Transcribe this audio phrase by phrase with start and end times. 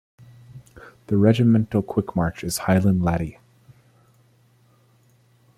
[1.05, 3.37] The Regimental Quick March is "Hielan' Laddie".